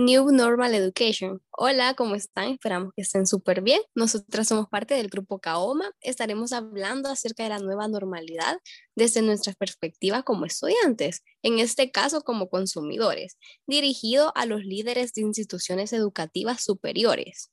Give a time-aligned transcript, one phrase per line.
[0.00, 1.42] New Normal Education.
[1.50, 2.52] Hola, ¿cómo están?
[2.52, 3.82] Esperamos que estén súper bien.
[3.94, 5.92] Nosotras somos parte del grupo Kaoma.
[6.00, 8.56] Estaremos hablando acerca de la nueva normalidad
[8.96, 13.36] desde nuestra perspectiva como estudiantes, en este caso como consumidores,
[13.66, 17.50] dirigido a los líderes de instituciones educativas superiores.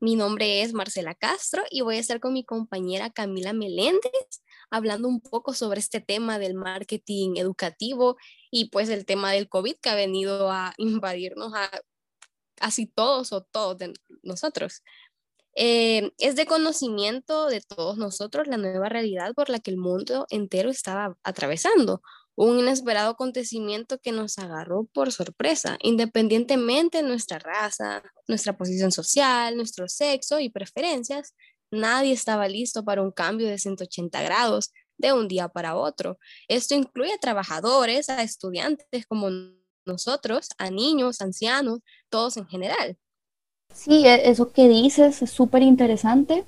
[0.00, 5.08] Mi nombre es Marcela Castro y voy a estar con mi compañera Camila Meléndez hablando
[5.08, 8.16] un poco sobre este tema del marketing educativo
[8.50, 11.70] y pues el tema del COVID que ha venido a invadirnos a
[12.54, 13.92] casi todos o todos de
[14.22, 14.82] nosotros.
[15.54, 20.26] Eh, es de conocimiento de todos nosotros la nueva realidad por la que el mundo
[20.30, 22.00] entero estaba atravesando,
[22.36, 29.56] un inesperado acontecimiento que nos agarró por sorpresa, independientemente de nuestra raza, nuestra posición social,
[29.56, 31.34] nuestro sexo y preferencias,
[31.70, 36.18] nadie estaba listo para un cambio de 180 grados de un día para otro.
[36.48, 39.28] Esto incluye a trabajadores, a estudiantes como
[39.86, 42.96] nosotros, a niños, ancianos, todos en general.
[43.72, 46.44] Sí, e, eso que dices es súper interesante,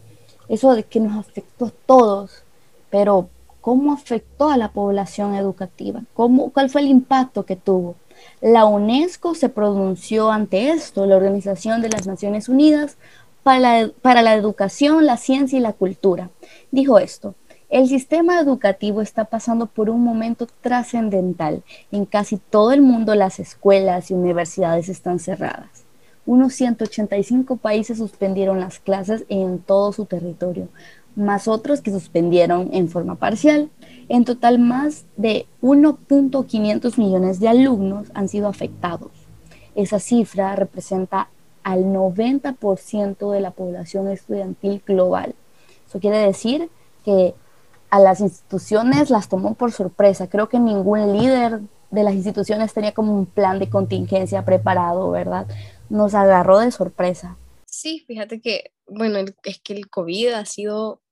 [0.48, 2.42] eso de que nos afectó a todos,
[2.90, 3.28] pero
[3.60, 6.02] ¿cómo afectó a la población educativa?
[6.14, 7.96] ¿Cómo, ¿Cuál fue el impacto que tuvo?
[8.40, 12.96] La UNESCO se pronunció ante esto, la Organización de las Naciones Unidas
[13.42, 16.30] para la, para la Educación, la Ciencia y la Cultura.
[16.70, 17.34] Dijo esto,
[17.70, 21.62] el sistema educativo está pasando por un momento trascendental.
[21.92, 25.84] En casi todo el mundo las escuelas y universidades están cerradas.
[26.26, 30.68] Unos 185 países suspendieron las clases en todo su territorio,
[31.14, 33.70] más otros que suspendieron en forma parcial.
[34.08, 39.12] En total, más de 1.500 millones de alumnos han sido afectados.
[39.76, 41.28] Esa cifra representa
[41.62, 45.34] al 90% de la población estudiantil global.
[45.86, 46.70] Eso quiere decir
[47.04, 47.34] que
[47.90, 50.28] a las instituciones las tomó por sorpresa.
[50.28, 55.46] Creo que ningún líder de las instituciones tenía como un plan de contingencia preparado, ¿verdad?
[55.88, 57.36] Nos agarró de sorpresa.
[57.66, 61.02] Sí, fíjate que, bueno, es que el COVID ha sido,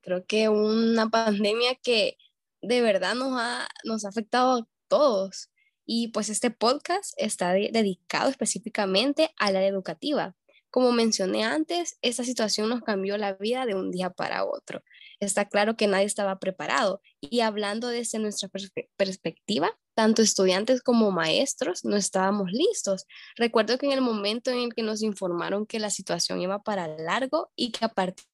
[0.00, 2.16] creo que una pandemia que
[2.62, 5.50] de verdad nos ha, nos ha afectado a todos.
[5.88, 10.36] Y pues este podcast está dedicado específicamente a la educativa.
[10.70, 14.82] Como mencioné antes, esta situación nos cambió la vida de un día para otro
[15.20, 17.00] está claro que nadie estaba preparado.
[17.20, 18.48] Y hablando desde nuestra
[18.96, 23.06] perspectiva, tanto estudiantes como maestros no estábamos listos.
[23.36, 26.86] Recuerdo que en el momento en el que nos informaron que la situación iba para
[26.88, 28.26] largo y que a partir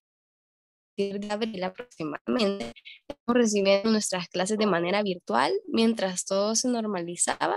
[0.97, 2.73] de abril aproximadamente
[3.09, 7.57] estamos recibiendo nuestras clases de manera virtual mientras todo se normalizaba,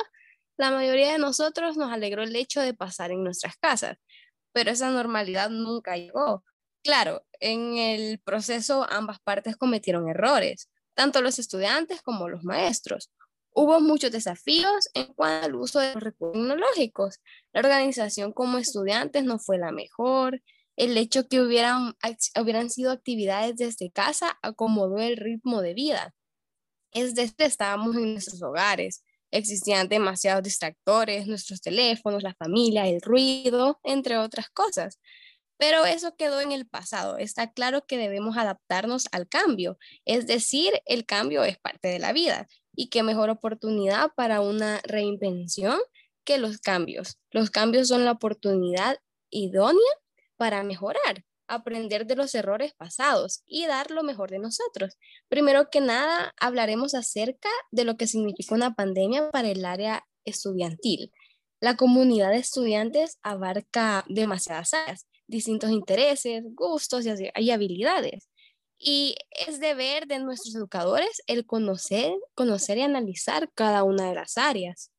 [0.58, 3.98] la mayoría de nosotros nos alegró el hecho de pasar en nuestras casas,
[4.54, 6.44] pero esa normalidad nunca llegó.
[6.84, 13.12] Claro, en el proceso ambas partes cometieron errores, tanto los estudiantes como los maestros.
[13.52, 17.20] Hubo muchos desafíos en cuanto al uso de los recursos tecnológicos.
[17.54, 20.42] La organización como estudiantes no fue la mejor.
[20.78, 21.96] El hecho que hubieran,
[22.40, 26.14] hubieran sido actividades desde casa acomodó el ritmo de vida.
[26.92, 29.04] Es desde estábamos en nuestros hogares.
[29.32, 35.00] Existían demasiados distractores, nuestros teléfonos, la familia, el ruido, entre otras cosas.
[35.58, 37.18] Pero eso quedó en el pasado.
[37.18, 39.80] Está claro que debemos adaptarnos al cambio.
[40.06, 42.48] Es decir, el cambio es parte de la vida.
[42.76, 45.80] Y qué mejor oportunidad para una reinvención
[46.24, 47.18] que los cambios.
[47.32, 48.98] Los cambios son la oportunidad
[49.32, 49.82] idónea
[50.38, 54.98] para mejorar, aprender de los errores pasados y dar lo mejor de nosotros.
[55.30, 61.12] Primero que nada, hablaremos acerca de lo que significa una pandemia para el área estudiantil.
[61.60, 68.30] La comunidad de estudiantes abarca demasiadas áreas distintos intereses, gustos y, habilidades.
[68.80, 74.38] Y es deber de nuestros educadores el conocer, conocer y analizar cada una de las
[74.38, 74.92] áreas.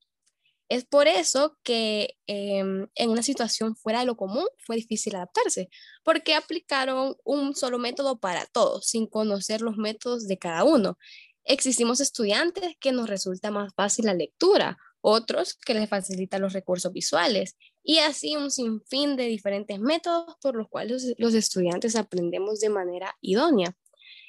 [0.68, 5.70] Es por eso que em, en una situación fuera de lo común fue difícil adaptarse,
[6.04, 10.98] porque aplicaron un solo método para todos, sin conocer los métodos de cada uno.
[11.44, 16.92] Existimos estudiantes que nos resulta más fácil la lectura, otros que les facilitan los recursos
[16.92, 22.68] visuales y así un sinfín de diferentes métodos por los cuales los estudiantes aprendemos de
[22.68, 23.74] manera idónea.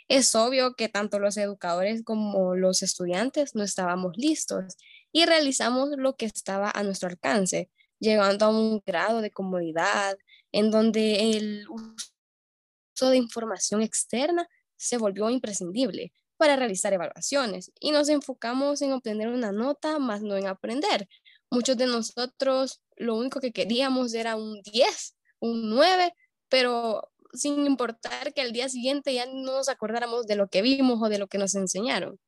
[0.07, 4.75] Es obvio que tanto los educadores como los estudiantes no estábamos listos
[5.11, 7.69] y realizamos lo que estaba a nuestro alcance,
[7.99, 10.17] llegando a un grado de comodidad
[10.51, 18.07] en donde el uso de información externa se volvió imprescindible para realizar evaluaciones y nos
[18.07, 21.07] enfocamos en obtener una nota más no en aprender.
[21.51, 26.13] Muchos de nosotros lo único que queríamos era un 10, un 9,
[26.47, 30.99] pero sin importar que al día siguiente ya no nos acordáramos de lo que vimos
[31.01, 32.19] o de lo que nos enseñaron.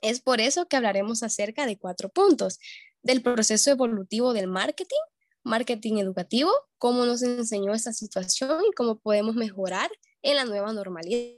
[0.00, 2.60] Es por eso que hablaremos acerca de cuatro puntos,
[3.02, 4.96] del proceso evolutivo del marketing,
[5.42, 9.90] marketing educativo, cómo nos enseñó esta situación y cómo podemos mejorar
[10.22, 11.36] en la nueva normalidad.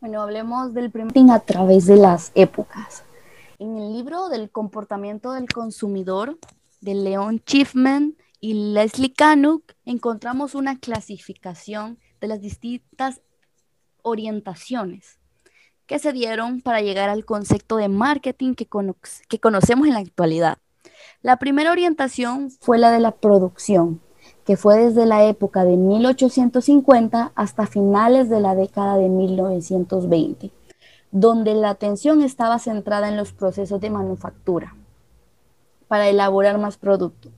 [0.00, 3.04] Bueno, hablemos del marketing a través de las épocas.
[3.58, 6.38] En el libro del comportamiento del consumidor
[6.80, 13.20] de Leon Schiffman y Leslie Canuck encontramos una clasificación de las distintas
[14.02, 15.21] orientaciones
[15.86, 18.68] que se dieron para llegar al concepto de marketing que,
[19.28, 20.58] que conocemos en la actualidad.
[21.22, 24.00] La primera orientación fue la de la producción,
[24.44, 30.50] que fue desde la época de 1850 hasta finales de la década de 1920,
[31.10, 34.74] donde la atención estaba centrada en los procesos de manufactura
[35.88, 37.28] para elaborar más producto.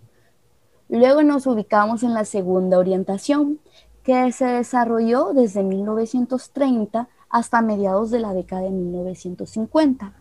[0.88, 3.58] Luego nos ubicamos en la segunda orientación,
[4.04, 10.14] que se desarrolló desde 1930 hasta mediados de la década de 1950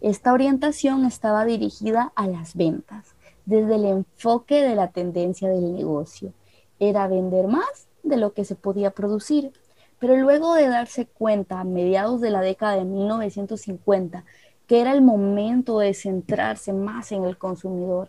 [0.00, 6.32] esta orientación estaba dirigida a las ventas, desde el enfoque de la tendencia del negocio.
[6.78, 9.52] Era vender más de lo que se podía producir.
[9.98, 14.24] Pero luego de darse cuenta a mediados de la década de 1950
[14.68, 18.08] que era el momento de centrarse más en el consumidor,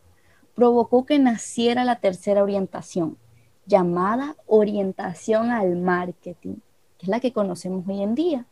[0.53, 3.17] provocó que naciera la tercera orientación,
[3.65, 6.57] llamada orientación al marketing,
[7.01, 8.45] que es la que conocemos hoy en día,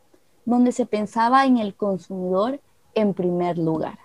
[0.44, 2.60] donde se pensaba en el consumidor
[2.96, 4.00] en primer lugar.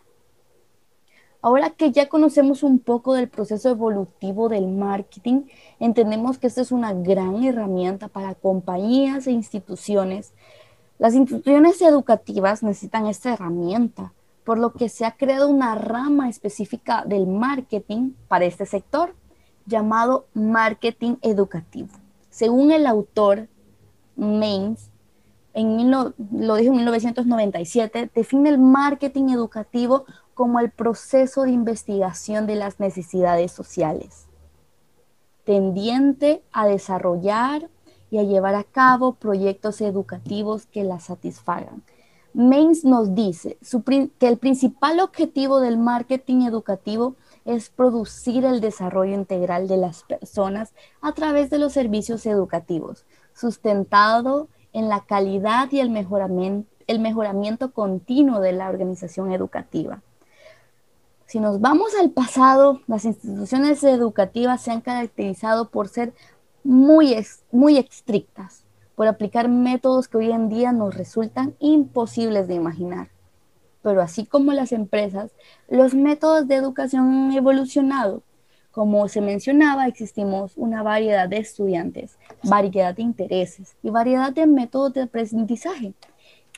[1.40, 5.44] Ahora que ya conocemos un poco del proceso evolutivo del marketing,
[5.80, 10.34] entendemos que esta es una gran herramienta para compañías e instituciones.
[10.98, 14.12] Las instituciones educativas necesitan esta herramienta,
[14.44, 19.14] por lo que se ha creado una rama específica del marketing para este sector,
[19.64, 21.88] llamado marketing educativo.
[22.28, 23.48] Según el autor
[24.16, 24.90] Mains,
[25.52, 26.12] en lo
[26.56, 33.52] dijo en 1997, define el marketing educativo como el proceso de investigación de las necesidades
[33.52, 34.26] sociales,
[35.44, 37.68] tendiente a desarrollar
[38.10, 41.82] y a llevar a cabo proyectos educativos que las satisfagan.
[42.32, 43.58] Mains nos dice
[44.18, 47.14] que el principal objetivo del marketing educativo
[47.44, 53.04] es producir el desarrollo integral de las personas a través de los servicios educativos,
[53.34, 60.02] sustentado en la calidad y el mejoramiento, el mejoramiento continuo de la organización educativa.
[61.26, 66.12] Si nos vamos al pasado, las instituciones educativas se han caracterizado por ser
[66.62, 67.16] muy,
[67.50, 68.64] muy estrictas,
[68.94, 73.08] por aplicar métodos que hoy en día nos resultan imposibles de imaginar.
[73.82, 75.32] Pero así como las empresas,
[75.68, 78.22] los métodos de educación han evolucionado
[78.74, 84.94] como se mencionaba, existimos una variedad de estudiantes, variedad de intereses y variedad de métodos
[84.94, 85.94] de aprendizaje.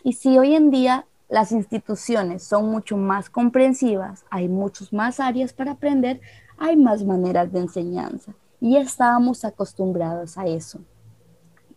[0.02, 5.52] Y si hoy en día las instituciones son mucho más comprensivas, hay muchas más áreas
[5.52, 6.22] para aprender,
[6.56, 8.32] hay más maneras de enseñanza
[8.62, 10.80] y estábamos acostumbrados a eso.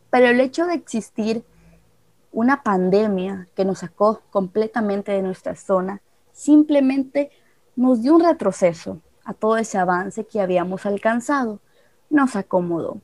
[0.10, 1.44] Pero el hecho de existir
[2.32, 6.02] una pandemia que nos sacó completamente de nuestra zona
[6.32, 7.30] simplemente
[7.76, 11.60] nos dio un retroceso a todo ese avance que habíamos alcanzado.
[12.10, 12.98] Nos acomodó.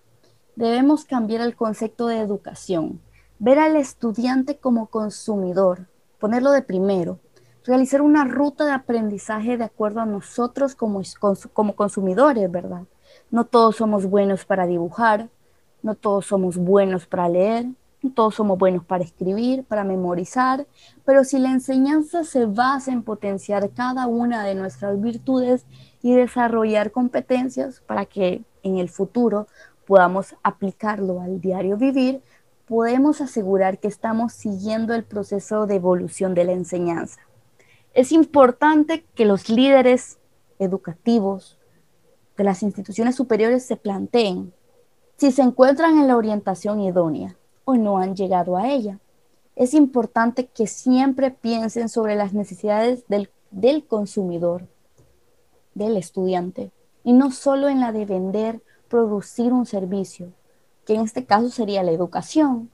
[0.55, 2.99] Debemos cambiar el concepto de educación,
[3.37, 5.87] ver al estudiante como consumidor,
[6.19, 7.19] ponerlo de primero,
[7.63, 11.03] realizar una ruta de aprendizaje de acuerdo a nosotros como,
[11.53, 12.85] como consumidores, ¿verdad?
[13.29, 15.29] No todos somos buenos para dibujar,
[15.83, 17.67] no todos somos buenos para leer,
[18.01, 20.65] no todos somos buenos para escribir, para memorizar,
[21.05, 25.67] pero si la enseñanza se basa en potenciar cada una de nuestras virtudes
[26.05, 29.47] y desarrollar competencias para que en el futuro
[29.87, 32.21] podamos aplicarlo al diario vivir,
[32.67, 37.21] podemos asegurar que estamos siguiendo el proceso de evolución de la enseñanza.
[37.95, 40.19] Es importante que los líderes
[40.59, 41.57] educativos
[42.37, 44.53] de las instituciones superiores se planteen
[45.17, 48.99] si se encuentran en la orientación idónea o no han llegado a ella.
[49.55, 54.67] Es importante que siempre piensen sobre las necesidades del, del consumidor
[55.75, 56.71] del estudiante
[57.03, 60.33] y no solo en la de vender, producir un servicio,
[60.85, 62.71] que en este caso sería la educación.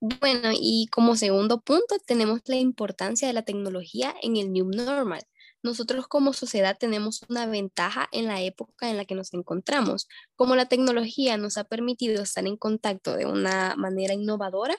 [0.00, 5.22] Bueno, y como segundo punto tenemos la importancia de la tecnología en el New Normal.
[5.62, 10.08] Nosotros como sociedad tenemos una ventaja en la época en la que nos encontramos.
[10.34, 14.76] Como la tecnología nos ha permitido estar en contacto de una manera innovadora,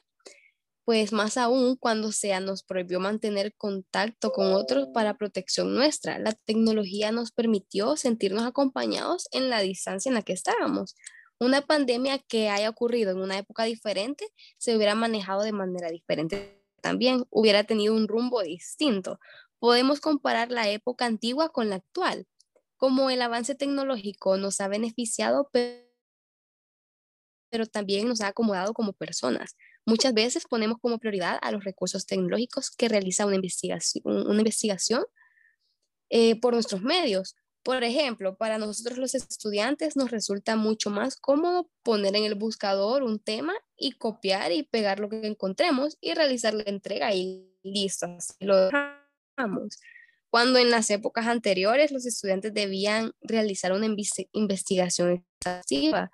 [0.85, 6.19] pues más aún cuando se nos prohibió mantener contacto con otros para protección nuestra.
[6.19, 10.95] La tecnología nos permitió sentirnos acompañados en la distancia en la que estábamos.
[11.39, 16.61] Una pandemia que haya ocurrido en una época diferente se hubiera manejado de manera diferente
[16.81, 19.19] también, hubiera tenido un rumbo distinto.
[19.59, 22.27] Podemos comparar la época antigua con la actual
[22.83, 25.85] como el avance tecnológico nos ha beneficiado, pero
[27.71, 29.55] también nos ha acomodado como personas.
[29.85, 35.03] Muchas veces ponemos como prioridad a los recursos tecnológicos que realiza una investigación, una investigación
[36.09, 37.35] eh, por nuestros medios.
[37.63, 43.03] Por ejemplo, para nosotros los estudiantes nos resulta mucho más cómodo poner en el buscador
[43.03, 48.05] un tema y copiar y pegar lo que encontremos y realizar la entrega y listo,
[48.05, 49.79] así lo dejamos.
[50.29, 56.11] Cuando en las épocas anteriores los estudiantes debían realizar una investigación exhaustiva,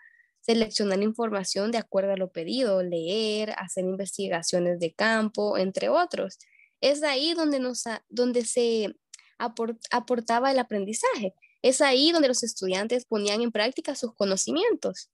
[0.50, 6.40] seleccionar información de acuerdo a lo pedido, leer, hacer investigaciones de campo, entre otros.
[6.82, 8.96] Es ahí donde, nos, donde se
[9.38, 11.36] aportaba el aprendizaje.
[11.62, 15.12] Es ahí donde los estudiantes ponían en práctica sus conocimientos.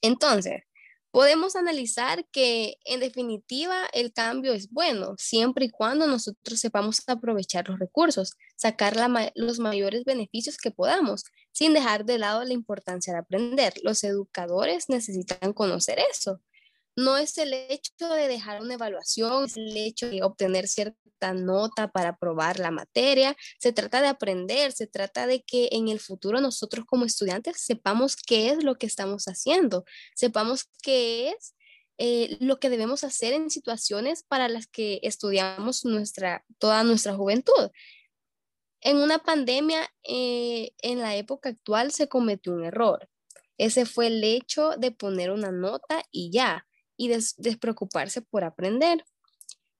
[0.00, 0.62] Entonces,
[1.10, 7.68] podemos analizar que en definitiva el cambio es bueno, siempre y cuando nosotros sepamos aprovechar
[7.68, 8.96] los recursos, sacar
[9.34, 13.74] los mayores beneficios que podamos, sin dejar de lado la importancia de aprender.
[13.82, 16.40] Los educadores necesitan conocer eso.
[16.98, 21.92] No es el hecho de dejar una evaluación, es el hecho de obtener cierta nota
[21.92, 23.36] para aprobar la materia.
[23.60, 28.16] Se trata de aprender, se trata de que en el futuro nosotros como estudiantes sepamos
[28.16, 29.84] qué es lo que estamos haciendo,
[30.16, 31.54] sepamos qué es
[31.98, 37.70] eh, lo que debemos hacer en situaciones para las que estudiamos nuestra, toda nuestra juventud.
[38.80, 43.08] En una pandemia, eh, en la época actual, se cometió un error.
[43.56, 46.67] Ese fue el hecho de poner una nota y ya,
[46.98, 49.02] y despreocuparse por aprender.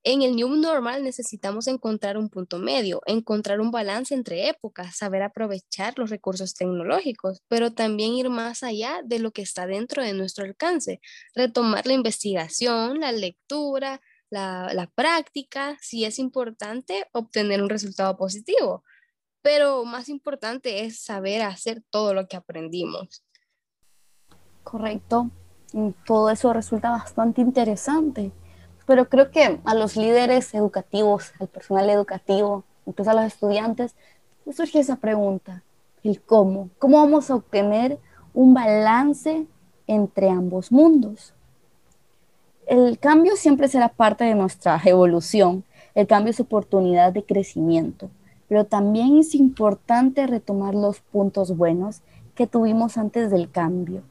[0.05, 5.23] En el New Normal necesitamos encontrar un punto medio, encontrar un balance entre épocas, saber
[5.23, 10.15] aprovechar los recursos tecnológicos, pero también ir más allá de lo que está dentro de
[10.15, 11.01] nuestro alcance,
[11.35, 18.85] retomar la investigación, la lectura, la, la práctica, si es importante obtener un resultado positivo,
[19.43, 23.25] pero más importante es saber hacer todo lo que aprendimos.
[24.63, 25.31] Correcto,
[26.07, 28.33] todo eso resulta bastante interesante.
[28.87, 33.95] Pero creo que a los líderes educativos, al personal educativo, incluso a los estudiantes,
[34.53, 35.63] surge esa pregunta,
[36.03, 37.99] el cómo, cómo vamos a obtener
[38.33, 39.47] un balance
[39.87, 41.35] entre ambos mundos.
[42.67, 48.11] El cambio siempre será parte de nuestra evolución, el cambio es oportunidad de crecimiento,
[48.47, 52.03] pero también es importante retomar los puntos buenos
[52.35, 54.03] que tuvimos antes del cambio,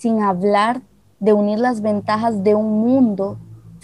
[0.00, 0.80] sin hablar
[1.18, 3.36] de unir las ventajas de un mundo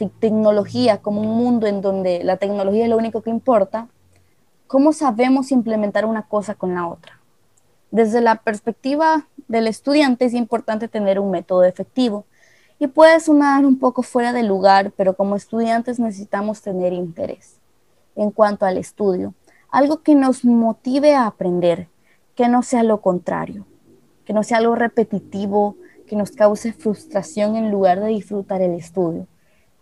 [0.05, 3.89] tecnología como un mundo en donde la tecnología es lo único que importa,
[4.67, 7.21] ¿cómo sabemos implementar una cosa con la otra?
[7.91, 12.25] Desde la perspectiva del estudiante es importante tener un método efectivo
[12.79, 17.57] y puede sonar un poco fuera de lugar, pero como estudiantes necesitamos tener interés
[18.17, 19.35] en cuanto al estudio,
[19.71, 21.89] algo que nos motive a aprender,
[22.35, 23.67] que no sea lo contrario,
[24.25, 29.27] que no sea algo repetitivo, que nos cause frustración en lugar de disfrutar el estudio.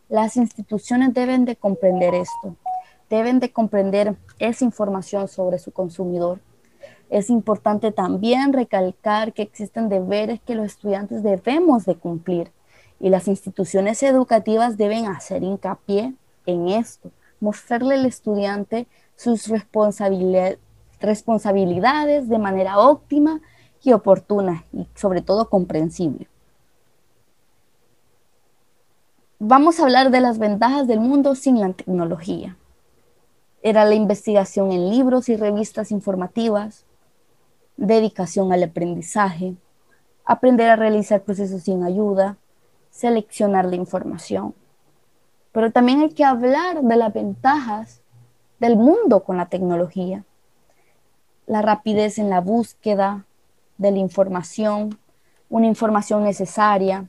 [0.09, 2.57] Las instituciones deben de comprender esto,
[3.09, 6.41] deben de comprender esa información sobre su consumidor.
[7.11, 12.51] Es importante también recalcar que existen deberes que los estudiantes debemos de cumplir
[13.01, 16.15] y las instituciones educativas deben hacer hincapié
[16.47, 23.41] en esto, mostrarle al estudiante sus responsabilidades de manera óptima
[23.85, 26.29] y oportuna y sobre todo comprensible.
[29.39, 32.57] Vamos a hablar de las ventajas del mundo sin la tecnología.
[33.63, 36.87] Era la investigación en libros y revistas informativas,
[37.77, 39.55] dedicación al aprendizaje,
[40.25, 42.39] aprender a realizar procesos sin ayuda,
[42.91, 44.55] seleccionar la información.
[45.53, 48.01] Pero también hay que hablar de las ventajas
[48.61, 50.25] del mundo con la tecnología.
[51.47, 53.27] La rapidez en la búsqueda
[53.79, 54.99] de la información,
[55.49, 57.09] una información necesaria,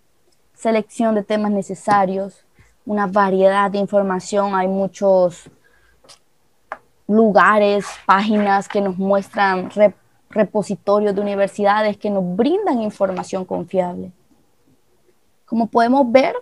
[0.54, 2.46] selección de temas necesarios,
[2.86, 4.56] una variedad de información.
[4.56, 5.50] Hay muchos
[7.08, 9.70] lugares, páginas que nos muestran
[10.30, 14.12] repositorios de universidades que nos brindan información confiable.
[15.46, 16.36] Como podemos ver,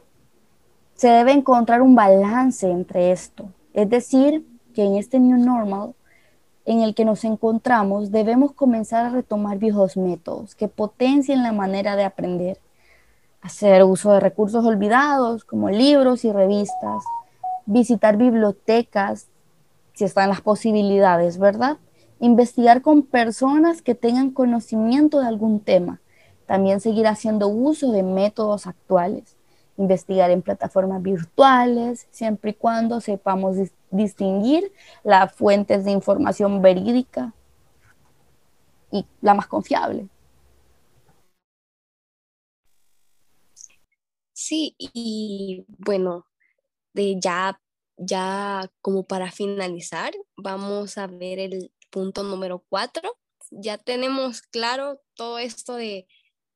[0.96, 3.50] se debe encontrar un balance entre esto.
[3.74, 5.94] Es decir, que en este New Normal
[6.66, 11.96] en el que nos encontramos debemos comenzar a retomar viejos métodos que potencien la manera
[11.96, 12.60] de aprender
[13.44, 17.04] hacer uso de recursos olvidados como libros y revistas,
[17.66, 19.28] visitar bibliotecas,
[19.94, 21.78] si están las posibilidades, ¿verdad?
[22.20, 26.00] Investigar con personas que tengan conocimiento de algún tema.
[26.46, 29.36] También seguir haciendo uso de métodos actuales.
[29.78, 33.58] Investigar en plataformas virtuales, siempre y cuando sepamos
[33.94, 34.74] distinguir
[35.04, 37.34] las fuentes de información verídica
[38.92, 40.10] y la más confiable.
[44.34, 46.26] Sí, y bueno,
[46.94, 47.60] ya,
[47.98, 53.18] ya como para finalizar, vamos a ver el punto número cuatro.
[53.52, 56.08] Ya tenemos claro todo esto de,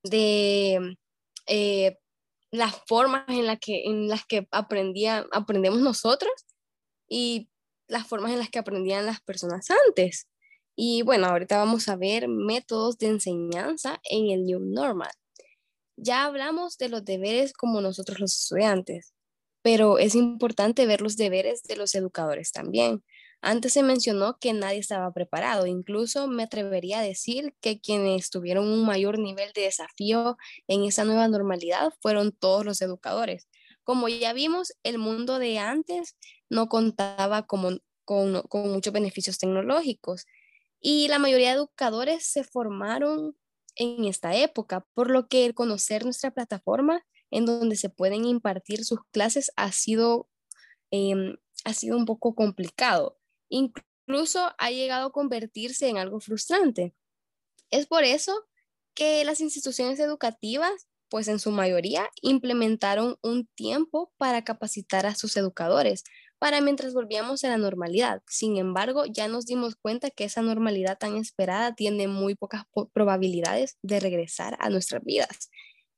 [0.04, 0.98] de
[1.46, 1.98] eh,
[2.52, 6.32] las formas en, que, en las que aprendía, aprendemos nosotros
[7.08, 7.50] y
[7.88, 10.28] las formas en las que aprendían las personas antes.
[10.76, 15.12] Y bueno, ahorita vamos a ver métodos de enseñanza en el New Normal.
[15.98, 19.14] Ya hablamos de los deberes como nosotros los estudiantes,
[19.64, 23.04] pero es importante ver los deberes de los educadores también.
[23.42, 28.68] Antes se mencionó que nadie estaba preparado, incluso me atrevería a decir que quienes tuvieron
[28.68, 30.38] un mayor nivel de desafío
[30.68, 33.48] en esa nueva normalidad fueron todos los educadores.
[33.88, 36.18] Como ya vimos, el mundo de antes
[36.50, 40.26] no contaba con, con muchos beneficios tecnológicos
[40.82, 43.38] y la mayoría de educadores se formaron
[43.78, 48.84] en esta época, por lo que el conocer nuestra plataforma en donde se pueden impartir
[48.84, 50.28] sus clases ha sido,
[50.92, 53.18] em, ha sido un poco complicado.
[53.48, 56.94] Incluso ha llegado a convertirse en algo frustrante.
[57.72, 58.34] Es por eso
[58.94, 65.38] que las instituciones educativas, pues en su mayoría, implementaron un tiempo para capacitar a sus
[65.38, 66.04] educadores
[66.40, 68.22] para mientras volvíamos a la normalidad.
[68.28, 73.78] Sin embargo, ya nos dimos cuenta que esa normalidad tan esperada tiene muy pocas probabilidades
[73.82, 75.50] de regresar a nuestras vidas.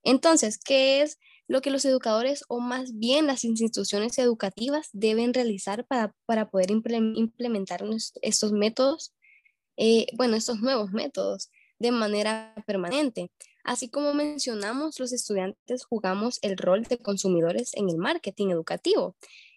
[0.04, 5.86] Entonces, ¿qué es lo que los educadores o más bien las instituciones educativas deben realizar
[5.86, 6.14] para,
[6.50, 7.84] poder implementar
[8.22, 9.14] estos métodos,
[9.76, 11.50] eh, bueno, estos nuevos métodos
[11.80, 13.32] de manera permanente?
[13.64, 19.16] Así como mencionamos, los estudiantes jugamos el rol de consumidores en el marketing educativo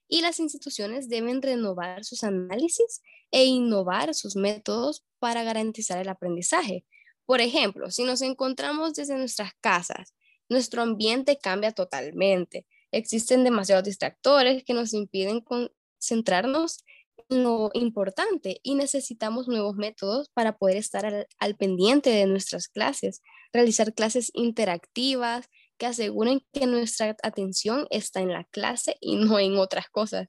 [0.08, 6.84] y las instituciones deben renovar sus análisis e innovar sus métodos para garantizar el aprendizaje.
[7.24, 10.14] Por ejemplo, si nos encontramos desde nuestras casas,
[10.50, 12.66] nuestro ambiente cambia totalmente.
[12.90, 16.84] Existen demasiados distractores que nos impiden concentrarnos
[17.30, 22.68] en lo importante y necesitamos nuevos métodos para poder estar al, al pendiente de nuestras
[22.68, 29.38] clases, realizar clases interactivas, que aseguren que nuestra atención está en la clase y no
[29.38, 30.28] en otras cosas.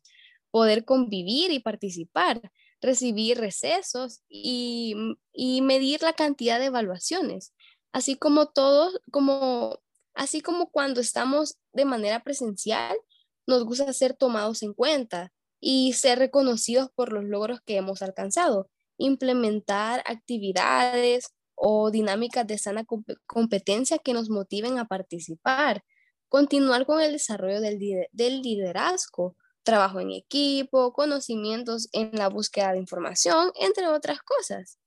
[0.52, 2.42] Poder convivir y participar,
[2.82, 4.96] recibir recesos y,
[5.62, 7.54] medir la cantidad de evaluaciones,
[7.92, 9.80] así como todos, como,
[10.14, 12.96] así como cuando estamos de manera presencial,
[13.48, 18.70] nos gusta ser tomados en cuenta y ser reconocidos por los logros que hemos alcanzado,
[18.98, 21.34] implementar actividades,
[21.66, 22.86] o dinámicas de sana
[23.26, 25.82] competencia que nos motiven a participar,
[26.28, 27.80] continuar con el desarrollo del,
[28.12, 34.78] del liderazgo, trabajo en equipo, conocimientos en la búsqueda de información, entre otras cosas.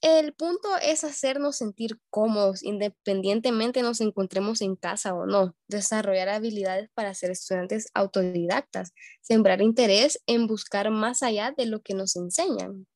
[0.00, 6.88] El punto es hacernos sentir cómodos independientemente nos encontremos en casa o no, desarrollar habilidades
[6.94, 12.86] para ser estudiantes autodidactas, sembrar interés en buscar más allá de lo que nos enseñan.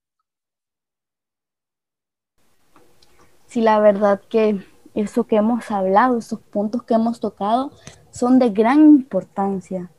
[3.50, 7.72] Sí, la verdad que eso que hemos hablado, esos puntos que hemos tocado,
[8.10, 9.90] son de gran importancia.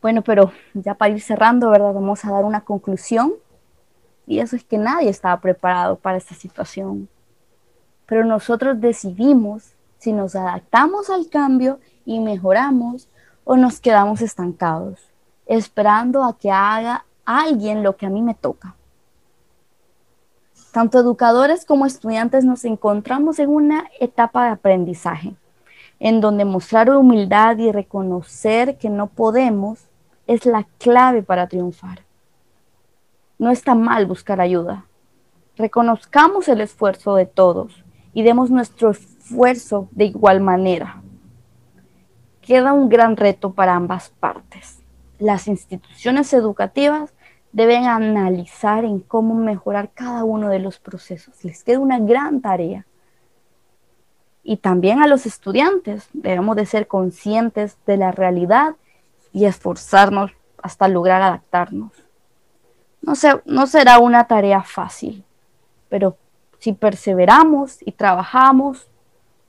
[0.00, 1.92] Bueno, pero ya para ir cerrando, ¿verdad?
[1.92, 3.34] Vamos a dar una conclusión.
[4.26, 7.08] Y eso es que nadie estaba preparado para esta situación.
[8.06, 13.08] Pero nosotros decidimos si nos adaptamos al cambio y mejoramos
[13.44, 14.98] o nos quedamos estancados,
[15.46, 18.76] esperando a que haga alguien lo que a mí me toca.
[20.72, 25.34] Tanto educadores como estudiantes nos encontramos en una etapa de aprendizaje,
[26.00, 29.80] en donde mostrar humildad y reconocer que no podemos
[30.26, 32.00] es la clave para triunfar.
[33.38, 34.86] No está mal buscar ayuda.
[35.58, 41.02] Reconozcamos el esfuerzo de todos y demos nuestro esfuerzo de igual manera.
[42.40, 44.80] Queda un gran reto para ambas partes.
[45.18, 47.12] Las instituciones educativas
[47.52, 51.44] deben analizar en cómo mejorar cada uno de los procesos.
[51.44, 52.86] Les queda una gran tarea.
[54.42, 58.74] Y también a los estudiantes debemos de ser conscientes de la realidad
[59.32, 61.92] y esforzarnos hasta lograr adaptarnos.
[63.02, 63.12] No,
[63.44, 65.24] no será una tarea fácil,
[65.88, 66.16] pero
[66.58, 68.88] si perseveramos y trabajamos,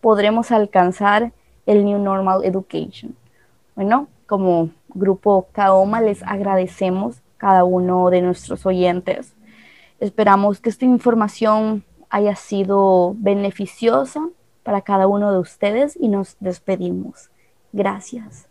[0.02, 1.32] podremos alcanzar
[1.66, 3.16] el New Normal Education.
[3.76, 9.34] Bueno, como grupo Kaoma les agradecemos cada uno de nuestros oyentes.
[10.00, 14.30] Esperamos que esta información haya sido beneficiosa
[14.64, 17.32] para cada uno de ustedes y nos despedimos.
[17.74, 18.48] Gracias.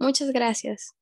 [0.00, 0.96] Muchas gracias.